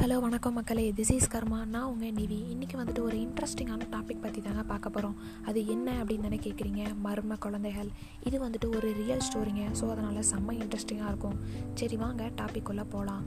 Hello 0.00 0.16
வணக்கம் 0.20 0.54
மக்களே. 0.54 0.92
This 0.92 1.10
is 1.12 1.28
karma. 1.28 1.64
நான் 1.64 1.84
உங்கள் 1.84 2.12
நிவி. 2.18 2.36
இன்றைக்கி 2.52 2.74
வந்துட்டு 2.80 3.00
ஒரு 3.00 3.16
இன்ட்ரெஸ்டிங்கான 3.18 3.86
டாபிக் 3.94 4.20
பற்றி 4.20 4.40
தாங்க 4.42 4.62
பார்க்க 4.62 4.88
போகிறோம் 4.88 5.16
அது 5.44 5.66
என்ன 5.66 6.04
அப்படின்னு 6.04 6.26
தானே 6.26 6.38
கேட்குறீங்க 6.44 6.82
மர்ம 7.04 7.38
குழந்தைகள். 7.38 7.88
இது 8.22 8.36
வந்துட்டு 8.44 8.68
ஒரு 8.76 8.92
ரியல் 9.00 9.24
ஸ்டோரிங்க 9.28 9.64
ஸோ 9.80 9.86
அதனால் 9.94 10.28
செம்ம 10.30 10.54
இன்ட்ரெஸ்டிங்காக 10.58 11.10
இருக்கும். 11.12 11.38
சரி 11.74 11.96
வாங்க 11.96 12.30
டாப்பிக்குள்ளே 12.40 12.84
போகலாம் 12.94 13.24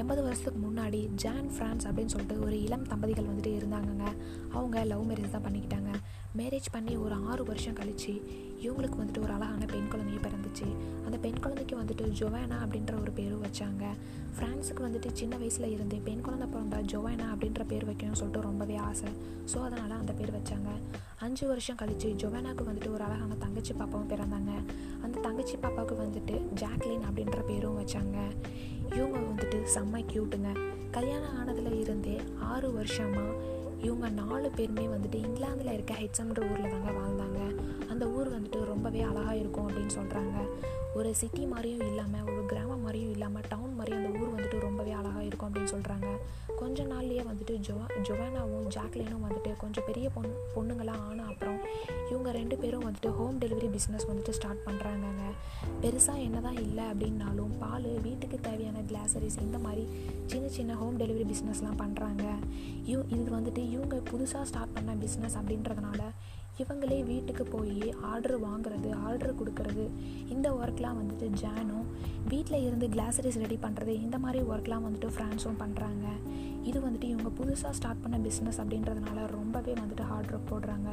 எண்பது 0.00 0.22
வருஷத்துக்கு 0.22 0.60
முன்னாடி 0.66 1.00
ஜான் 1.22 1.50
ஃப்ரான்ஸ் 1.56 1.84
அப்படின்னு 1.88 2.12
சொல்லிட்டு 2.14 2.38
ஒரு 2.46 2.56
இளம் 2.62 2.86
தம்பதிகள் 2.92 3.28
வந்துட்டு 3.28 3.52
இருந்தாங்கங்க. 3.58 4.06
அவங்க 4.56 4.84
லவ் 4.84 5.04
மேரேஜ் 5.10 5.34
தான் 5.36 5.44
பண்ணிக்கிட்டாங்க. 5.46 5.92
மேரேஜ் 6.38 6.68
பண்ணி 6.72 6.96
ஒரு 6.96 7.14
ஆறு 7.14 7.44
வருஷம் 7.44 7.78
கழித்து 7.80 8.14
இவங்களுக்கு 8.64 9.00
வந்துட்டு 9.02 9.24
ஒரு 9.26 9.32
அழகான 9.36 9.64
பெண் 9.74 9.92
குழந்தைய 9.92 10.20
பிறந்துச்சு. 10.26 10.66
அந்த 11.04 11.16
பெண் 11.26 11.40
குழந்தைக்கு 11.44 11.76
வந்துட்டு 11.82 12.06
ஜொவேனா 12.20 12.58
அப்படின்ற 12.64 12.94
ஒரு 13.00 13.12
பேரும் 13.20 13.46
வச்சாங்க. 13.46 13.93
ஃப்ரான்ஸுக்கு 14.36 14.82
வந்துட்டு 14.86 15.10
சின்ன 15.12 15.36
வயசில் 15.36 15.66
இருந்தே 15.66 15.98
பெண் 16.04 16.20
குழந்தை 16.20 16.46
பிறந்தா 16.52 16.78
ஜொவானா 16.92 17.26
அப்படின்ற 17.34 17.62
பேர் 17.66 17.86
வைக்கணும்னு 17.88 18.20
சொல்லிட்டு 18.20 18.40
ரொம்பவே 18.40 18.76
ஆசை. 18.76 19.10
ஸோ 19.52 19.58
அதனால் 19.64 19.90
அந்த 19.90 20.12
பேர் 20.12 20.32
வச்சாங்க. 20.36 20.70
அஞ்சு 21.18 21.46
வருஷம் 21.46 21.76
கழித்து 21.76 22.08
ஜொவேனாக்கு 22.22 22.64
வந்துட்டு 22.68 22.92
ஒரு 22.92 23.04
அழகான 23.04 23.34
தங்கச்சி 23.34 23.72
பாப்பாவும் 23.72 24.10
பிறந்தாங்க. 24.12 24.52
அந்த 25.02 25.20
தங்கச்சி 25.20 25.56
பாப்பாவுக்கு 25.56 25.96
வந்துட்டு 26.04 26.36
ஜாக்லின் 26.62 27.06
அப்படின்ற 27.08 27.40
பேரும் 27.46 27.78
வச்சாங்க. 27.80 28.18
இவங்க 28.96 29.18
வந்துட்டு 29.30 29.60
செம்ம 29.74 30.02
க்யூட்டுங்க 30.12 30.50
கல்யாணம் 30.90 31.36
ஆனதில் 31.38 31.80
இருந்தே 31.80 32.16
ஆறு 32.40 32.72
வருஷமாக 32.72 33.30
இவங்க 33.84 34.08
நாலு 34.20 34.50
பேருமே 34.50 34.86
வந்துட்டு 34.86 35.18
இங்கிலாந்தில் 35.24 35.72
இருக்க 35.72 35.94
ஹெச்எம்ன்ற 35.94 36.42
ஊரில் 36.50 36.70
தாங்க 36.70 36.90
வாழ்ந்தாங்க. 36.90 37.40
அந்த 37.90 38.04
ஊர் 38.08 38.28
வந்துட்டு 38.34 38.64
ரொம்பவே 38.64 39.00
அழகாக 39.00 39.36
இருக்கும் 39.36 39.66
அப்படின்னு 39.68 39.94
சொல்கிறாங்க 39.98 40.36
ஒரு 40.94 41.14
சிட்டி 41.14 41.44
மாதிரியும் 41.46 41.86
இல்லாமல் 41.86 42.22
ஒரு 42.22 42.42
கிராமம் 42.46 42.80
மாதிரியும் 42.80 43.10
இல்லாமல் 43.10 43.42
டவுன் 43.48 43.74
மாதிரி 43.74 43.96
அந்த 43.96 44.18
ஊர் 44.18 44.34
வந்துட்டு 44.34 44.58
ரொம்பவே 44.60 44.92
அழகாக 44.92 45.24
இருக்கும் 45.24 45.48
அப்படின்னு 45.48 45.72
சொல்கிறாங்க 45.72 46.08
கொஞ்ச 46.56 46.82
நாள்லேயே 46.84 47.24
வந்துட்டு 47.30 47.54
ஜொவா 47.66 47.86
ஜொவானாவும் 48.02 48.68
ஜாக்லினும் 48.74 49.24
வந்துட்டு 49.26 49.52
கொஞ்சம் 49.58 49.84
பெரிய 49.86 50.08
பொண் 50.08 50.30
பொண்ணுங்களாம் 50.56 51.02
ஆன 51.08 51.24
அப்புறம் 51.24 51.58
இவங்க 52.10 52.32
ரெண்டு 52.32 52.56
பேரும் 52.56 52.84
வந்துட்டு 52.84 53.10
ஹோம் 53.10 53.40
டெலிவரி 53.40 53.70
பிஸ்னஸ் 53.70 54.08
வந்துட்டு 54.08 54.30
ஸ்டார்ட் 54.30 54.64
பண்ணுறாங்கங்க 54.66 55.24
பெருசாக 55.84 56.20
என்ன 56.20 56.38
தான் 56.40 56.58
இல்லை 56.58 56.84
அப்படின்னாலும் 56.84 57.50
பால் 57.58 57.88
வீட்டுக்கு 58.02 58.36
தேவையான 58.40 58.78
கிளாசரிஸ் 58.88 59.36
இந்த 59.38 59.58
மாதிரி 59.58 59.82
சின்ன 60.26 60.46
சின்ன 60.48 60.74
ஹோம் 60.74 60.96
டெலிவரி 60.98 61.24
பிஸ்னஸ்லாம் 61.24 61.80
பண்ணுறாங்க 61.80 62.24
இவ் 62.84 63.02
இது 63.10 63.28
வந்துட்டு 63.34 63.62
இவங்க 63.68 63.96
புதுசாக 64.10 64.44
ஸ்டார்ட் 64.44 64.74
பண்ண 64.74 64.94
பிஸ்னஸ் 64.94 65.36
அப்படின்றதுனால 65.36 66.00
இவங்களே 66.62 66.98
வீட்டுக்கு 67.04 67.44
போய் 67.44 67.78
ஆர்டர் 68.10 68.36
வாங்குறது 68.44 68.90
ஆர்டர் 69.06 69.38
கொடுக்கறது. 69.40 69.84
இந்த 70.34 70.48
ஒர்க்லாம் 70.50 70.98
வந்துட்டு 71.00 71.26
ஜானும் 71.42 71.86
வீட்டில் 72.28 72.64
இருந்து 72.66 72.86
கிளாசரிஸ் 72.86 73.40
ரெடி 73.44 73.58
பண்ணுறது 73.64 73.92
இந்த 74.04 74.18
மாதிரி 74.18 74.40
ஒர்க்லாம் 74.52 74.84
வந்துட்டு 74.86 75.08
ஃப்ரான்ஸும் 75.14 75.60
பண்ணுறாங்க 75.62 76.06
இது 76.62 76.78
வந்துட்டு 76.80 77.08
இவங்க 77.12 77.30
புதுசாக 77.40 77.72
ஸ்டார்ட் 77.78 78.02
பண்ண 78.02 78.18
பிஸ்னஸ் 78.18 78.60
அப்படின்றதுனால 78.62 79.26
ரொம்பவே 79.38 79.72
வந்துட்டு 79.72 80.04
ஹார்ட் 80.10 80.30
ஒர்க் 80.34 80.50
போடுறாங்க. 80.52 80.90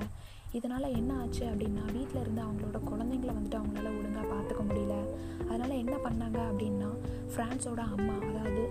இதனால் 0.52 0.96
என்ன 1.00 1.12
ஆச்சு 1.20 1.44
அப்படின்னா 1.52 1.84
வீட்டில் 1.98 2.22
இருந்து 2.22 2.42
அவங்களோட 2.42 2.80
குழந்தைங்கள 2.90 3.32
வந்துட்டு 3.38 3.60
அவங்களால 3.60 3.92
ஒழுங்காக 4.00 4.26
பார்த்துக்க 4.34 4.64
முடியல. 4.70 4.96
அதனால் 5.50 5.80
என்ன 5.84 5.96
பண்ணாங்க 6.08 6.40
அப்படின்னா 6.50 6.90
ஃப்ரான்ஸோட 7.34 7.82
அம்மா 7.96 8.16
அதாவது 8.30 8.64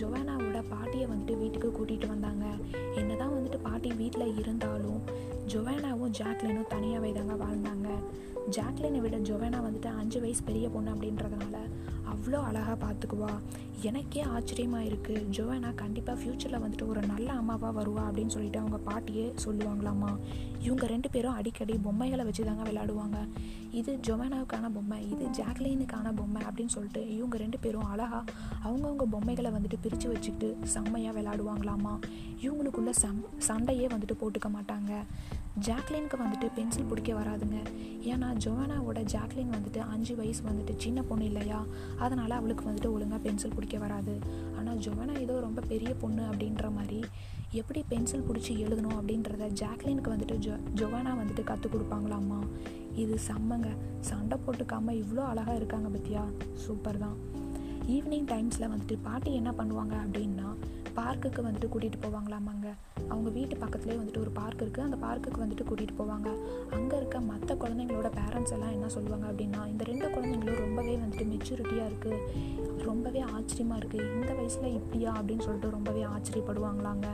ஜொவானாவோட 0.00 0.58
பாட்டியை 0.72 1.06
வந்துட்டு 1.12 1.36
வீட்டுக்கு 1.38 1.68
கூட்டிகிட்டு 1.78 2.08
வந்தாங்க. 2.14 2.46
என்ன 3.00 3.10
தான் 3.14 3.34
வந்துட்டு 3.36 3.58
பாட்டி 3.66 3.90
வீட்டில் 4.00 4.36
இருந்தாலும் 4.40 5.00
ஜொவேனாவும் 5.52 6.14
ஜாக்லினும் 6.18 6.68
தனியாகவே 6.68 7.10
தாங்க 7.12 7.34
வாழ்ந்தாங்க. 7.44 7.88
ஜாக்லினை 8.56 9.00
விட 9.00 9.16
ஜொவேனா 9.18 9.58
வந்துட்டு 9.64 9.88
அஞ்சு 10.00 10.18
வயசு 10.20 10.42
பெரிய 10.42 10.66
பொண்ணு 10.68 10.90
அப்படின்றதுனால 10.94 11.56
அவ்வளோ 12.12 12.38
அழகாக 12.48 12.76
பார்த்துக்குவா 12.84 13.32
எனக்கே 13.82 14.22
ஆச்சரியமாக 14.34 14.84
இருக்குது 14.84 15.24
ஜோவேனா 15.36 15.70
கண்டிப்பாக 15.74 16.16
ஃப்யூச்சரில் 16.20 16.62
வந்துட்டு 16.64 16.86
ஒரு 16.88 17.00
நல்ல 17.06 17.28
அம்மாவாக 17.32 17.72
வருவா 17.80 18.04
அப்படின்னு 18.08 18.34
சொல்லிட்டு 18.36 18.58
அவங்க 18.58 18.78
பாட்டியே 18.90 19.26
சொல்லுவாங்களாம்மா 19.44 20.12
இவங்க 20.60 20.86
ரெண்டு 20.86 21.10
பேரும் 21.10 21.38
அடிக்கடி 21.40 21.76
பொம்மைகளை 21.78 22.24
வச்சு 22.24 22.44
தாங்க 22.44 22.64
விளையாடுவாங்க. 22.70 23.18
இது 23.70 23.92
ஜொவேனாவுக்கான 24.06 24.66
பொம்மை 24.74 24.98
இது 25.08 25.24
ஜாக்லினுக்கான 25.38 26.12
பொம்மை 26.14 26.42
அப்படின்னு 26.42 26.74
சொல்லிட்டு 26.74 27.16
இவங்க 27.16 27.36
ரெண்டு 27.36 27.58
பேரும் 27.58 27.84
அழகாக 27.84 28.32
அவங்கவுங்க 28.64 29.04
பொம்மைகளை 29.04 29.50
வந்துட்டு 29.50 29.78
பிரித்து 29.82 30.08
வச்சுக்கிட்டு 30.08 30.56
செம்மையாக 30.66 31.20
விளாடுவாங்களாமா 31.20 31.98
இவங்களுக்குள்ள 32.42 32.90
சம் 32.90 33.24
சண்டையே 33.38 33.86
வந்துட்டு 33.86 34.16
போட்டுக்க 34.20 34.50
மாட்டாங்க. 34.56 34.92
ஜாக்லினுக்கு 35.66 36.16
வந்துட்டு 36.22 36.48
பென்சில் 36.54 36.84
பிடிக்க 36.84 37.12
வராதுங்க. 37.12 37.58
ஏன்னா 38.02 38.28
ஜோவானாவோட 38.44 39.00
ஜாக்லின் 39.14 39.54
வந்துட்டு 39.54 39.78
அஞ்சு 39.78 40.16
வயசு 40.16 40.42
வந்துட்டு 40.42 40.74
சின்ன 40.76 41.02
பொண்ணு 41.02 41.24
இல்லையா? 41.24 41.64
அதனால் 41.98 42.30
அவளுக்கு 42.30 42.64
வந்துட்டு 42.68 42.92
ஒழுங்காக 42.92 43.22
பென்சில் 43.22 43.54
பிடிக்க 43.54 43.78
வராது. 43.78 44.18
ஆனால் 44.58 44.76
ஜோவானா 44.76 45.20
ஏதோ 45.20 45.40
ரொம்ப 45.40 45.60
பெரிய 45.60 45.94
பொண்ணு 45.94 46.22
அப்படின்ற 46.22 46.72
மாதிரி 46.72 47.00
எப்படி 47.50 47.84
பென்சில் 47.88 48.24
பிடிச்சி 48.28 48.54
எழுதணும் 48.64 48.96
அப்படின்றத 48.98 49.48
ஜாக்லினுக்கு 49.62 50.12
வந்துட்டு 50.14 50.38
ஜோ 50.38 50.54
ஜொவானா 50.74 51.12
வந்துட்டு 51.20 51.44
கற்றுக் 51.44 51.74
கொடுப்பாங்களாம்மா. 51.74 52.40
இது 52.94 53.18
செம்மங்க. 53.28 53.68
சண்டை 54.00 54.38
போட்டுக்காமல் 54.46 55.04
இவ்வளோ 55.04 55.24
அழகாக 55.24 55.56
இருக்காங்க 55.56 55.98
பத்தியா? 55.98 56.24
சூப்பர் 56.54 56.98
தான் 56.98 57.16
ஈவினிங் 57.86 58.26
டைம்ஸில் 58.32 58.70
வந்துட்டு 58.70 58.98
பாட்டி 59.02 59.34
என்ன 59.34 59.50
பண்ணுவாங்க 59.50 59.94
அப்படின்னா 60.04 60.48
பார்க்குக்கு 60.98 61.40
வந்துட்டு 61.46 61.70
கூட்டிகிட்டு 61.72 62.00
போவாங்களாமாங்க. 62.04 62.66
அவங்க 63.10 63.28
வீட்டு 63.36 63.54
பக்கத்துலேயே 63.64 63.98
வந்துட்டு 64.00 64.22
ஒரு 64.24 64.32
பார்க் 64.38 64.62
இருக்குது 64.64 64.86
அந்த 64.86 64.98
பார்க்குக்கு 65.06 65.42
வந்துட்டு 65.44 65.66
கூட்டிகிட்டு 65.68 65.98
போவாங்க. 66.00 66.28
அங்கே 66.76 66.96
இருக்க 67.00 67.20
மற்ற 67.30 67.54
குழந்தைங்களோட 67.62 68.10
பேரண்ட்ஸ் 68.20 68.54
எல்லாம் 68.56 68.74
என்ன 68.76 68.88
சொல்லுவாங்க 68.96 69.26
அப்படின்னா 69.30 69.62
இந்த 69.72 69.84
ரெண்டு 69.90 70.08
குழந்தைங்களும் 70.16 70.62
ரொம்பவே 70.64 70.94
வந்துட்டு 71.02 71.26
மெச்சூரிட்டியாக 71.32 71.90
இருக்குது 71.90 72.84
ரொம்பவே 72.88 73.22
ஆச்சரியமாக 73.36 73.80
இருக்குது 73.80 74.10
இந்த 74.18 74.32
வயசில் 74.40 74.76
இப்படியா 74.80 75.12
அப்படின்னு 75.18 75.46
சொல்லிட்டு 75.46 75.76
ரொம்பவே 75.76 76.04
ஆச்சரியப்படுவாங்களாங்க. 76.14 77.08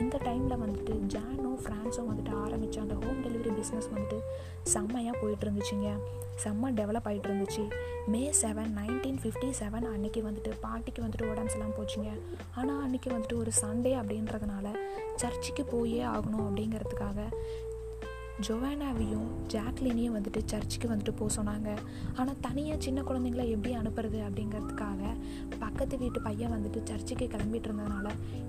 இந்த 0.00 0.18
டைமில் 0.24 0.60
வந்துட்டு 0.60 1.00
ஜானும் 1.06 1.58
ஃப்ரான்ஸும் 1.64 2.08
வந்துட்டு 2.10 2.34
ஆரம்பித்த 2.34 2.80
அந்த 2.80 2.94
ஹோம் 2.94 3.24
டெலிவரி 3.24 3.50
பிஸ்னஸ் 3.50 3.88
வந்துட்டு 3.94 4.18
செம்மையாக 4.62 5.18
போயிட்டு 5.18 5.50
இருந்துச்சுங்க 5.50 5.96
செம்ம 6.44 6.70
டெவலப் 6.70 7.04
ஆகிட்டு 7.04 7.28
இருந்துச்சு 7.28 7.68
May 8.06 8.30
seven 8.42 8.72
nineteen 8.76 9.18
fifty 9.22 9.50
seven 9.60 9.86
அன்றைக்கி 9.86 10.22
வந்துட்டு 10.22 10.52
பாட்டிக்கு 10.60 11.02
வந்துட்டு 11.02 11.30
உடம்பு 11.30 11.82
போச்சுங்க. 11.82 12.10
ஆனால் 12.54 12.90
அன்றைக்கி 12.90 13.06
வந்துட்டு 13.06 13.36
ஒரு 13.36 13.50
சண்டே 13.60 13.98
அப்படின்றதுனால 13.98 14.76
சர்ச்சுக்கு 15.16 15.64
போயே 15.64 16.02
ஆகணும் 16.02 16.46
அப்படிங்கிறதுக்காக 16.48 17.28
ஜொவானாவையும் 18.46 19.26
ஜாக்லினையும் 19.52 20.14
வந்துட்டு 20.16 20.40
சர்ச்சுக்கு 20.50 20.86
வந்துட்டு 20.90 21.12
போக 21.18 21.30
சொன்னாங்க. 21.36 21.70
ஆனால் 22.20 22.38
தனியாக 22.46 22.78
சின்ன 22.84 23.00
குழந்தைங்கள 23.08 23.44
எப்படி 23.54 23.72
அனுப்புறது 23.80 24.18
அப்படிங்கிறதுக்காக 24.26 25.00
பக்கத்து 25.64 25.94
வீட்டு 26.02 26.20
பையன் 26.26 26.54
வந்துட்டு 26.54 26.80
சர்ச்சுக்கு 26.90 27.26
கிளம்பிட்டு 27.34 27.68
இருந்ததுனால 27.70 28.08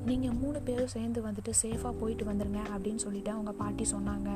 நீங்கள் 0.10 0.38
மூணு 0.42 0.62
பேரும் 0.68 0.94
சேர்ந்து 0.96 1.22
வந்துட்டு 1.28 1.54
சேஃபாக 1.64 1.94
போயிட்டு 2.02 2.26
வந்துடுங்க 2.32 2.62
அப்படின்னு 2.76 3.04
சொல்லிட்டு 3.06 3.32
அவங்க 3.36 3.54
பாட்டி 3.62 3.86
சொன்னாங்க. 3.94 4.30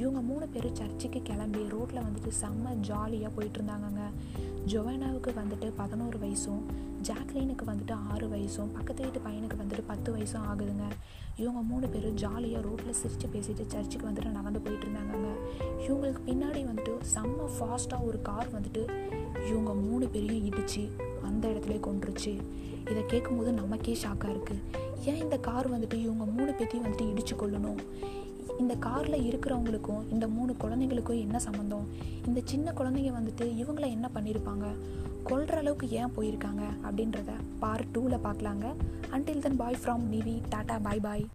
இவங்க 0.00 0.20
மூணு 0.30 0.48
பேரும் 0.54 0.78
சர்ச்சுக்கு 0.80 1.22
கிளம்பி 1.30 1.62
ரோட்டில் 1.74 2.04
வந்துட்டு 2.06 2.32
செம்ம 2.42 2.74
ஜாலியாக 2.90 3.32
போயிட்டு 3.36 3.58
இருந்தாங்கங்க. 3.60 4.04
ஜொவானாவுக்கு 4.72 5.32
வந்துட்டு 5.40 5.68
பதினோரு 5.82 6.18
வயசும் 6.24 6.64
ஜாக்லினுக்கு 7.08 7.64
வந்துட்டு 7.70 7.94
ஆறு 8.12 8.26
வயசும் 8.34 8.72
பக்கத்து 8.76 9.02
வீட்டு 9.04 9.20
பையனுக்கு 9.26 9.58
வந்துட்டு 9.62 9.84
பத்து 9.92 10.08
வயசும் 10.16 10.46
ஆகுதுங்க. 10.50 10.86
இவங்க 11.36 11.60
மூணு 11.62 11.86
பேரும் 11.88 12.14
ஜாலியாக 12.16 12.60
ரோட்டில் 12.62 12.96
சிரித்து 13.00 13.26
பேசிட்டு 13.28 13.64
சர்ச்சுக்கு 13.72 14.06
வந்துட்டு 14.06 14.30
நடந்து 14.30 14.60
போயிட்டு 14.60 14.86
இருந்தாங்கங்க 14.86 15.30
இவங்களுக்கு 15.86 16.22
பின்னாடி 16.26 16.60
வந்துட்டு 16.64 16.92
செம்ம 17.12 17.48
ஃபாஸ்ட்டாக 17.56 18.06
ஒரு 18.06 18.18
கார் 18.22 18.48
வந்துட்டு 18.54 18.82
இவங்க 19.48 19.72
மூணு 19.80 20.06
பேரையும் 20.08 20.46
இடித்து 20.46 20.82
அந்த 21.22 21.44
இடத்துல 21.48 21.76
கொண்டுருச்சு 21.80 22.32
இதை 22.90 23.02
கேட்கும்போது 23.06 23.52
நமக்கே 23.52 23.96
ஷாக்காக 24.02 24.32
இருக்குது 24.32 24.62
ஏன் 25.04 25.22
இந்த 25.22 25.38
கார் 25.40 25.68
வந்துட்டு 25.68 25.98
இவங்க 26.00 26.24
மூணு 26.32 26.50
பேர்த்தையும் 26.52 26.86
வந்துட்டு 26.86 27.10
இடிச்சு 27.12 27.34
கொள்ளணும் 27.34 27.80
இந்த 28.58 28.76
காரில் 28.76 29.30
இருக்கிறவங்களுக்கும் 29.30 30.10
இந்த 30.10 30.28
மூணு 30.28 30.54
குழந்தைங்களுக்கும் 30.60 31.20
என்ன 31.20 31.38
சம்மந்தம் 31.38 31.88
இந்த 32.26 32.40
சின்ன 32.44 32.72
குழந்தைங்க 32.72 33.12
வந்துட்டு 33.12 33.46
இவங்கள 33.46 33.90
என்ன 33.90 34.10
பண்ணியிருப்பாங்க 34.14 34.64
கொள்கிற 35.22 35.58
அளவுக்கு 35.58 35.88
ஏன் 35.88 36.12
போயிருக்காங்க? 36.16 36.62
அப்படின்றத 36.84 37.30
பார்ட் 37.58 37.98
டூவில் 37.98 38.24
பார்க்கலாங்க. 38.24 38.74
Until 39.10 39.38
then 39.38 39.56
bye 39.56 39.76
from 39.84 40.04
Nivi 40.10 40.42
tata 40.54 40.80
bye 40.82 41.00
bye 41.00 41.26